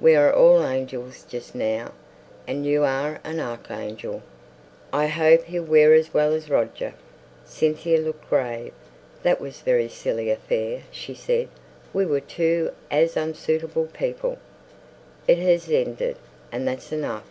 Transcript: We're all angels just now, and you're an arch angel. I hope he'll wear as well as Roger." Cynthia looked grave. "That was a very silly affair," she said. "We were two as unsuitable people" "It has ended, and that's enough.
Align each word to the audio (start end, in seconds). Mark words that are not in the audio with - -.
We're 0.00 0.32
all 0.32 0.64
angels 0.64 1.22
just 1.28 1.54
now, 1.54 1.92
and 2.46 2.64
you're 2.64 2.86
an 3.22 3.38
arch 3.40 3.70
angel. 3.70 4.22
I 4.90 5.06
hope 5.06 5.44
he'll 5.44 5.64
wear 5.64 5.92
as 5.92 6.14
well 6.14 6.32
as 6.32 6.48
Roger." 6.48 6.94
Cynthia 7.44 8.00
looked 8.00 8.30
grave. 8.30 8.72
"That 9.22 9.38
was 9.38 9.60
a 9.60 9.64
very 9.64 9.90
silly 9.90 10.30
affair," 10.30 10.84
she 10.90 11.12
said. 11.12 11.48
"We 11.92 12.06
were 12.06 12.20
two 12.20 12.70
as 12.90 13.18
unsuitable 13.18 13.88
people" 13.92 14.38
"It 15.28 15.36
has 15.40 15.68
ended, 15.68 16.16
and 16.50 16.66
that's 16.66 16.90
enough. 16.90 17.24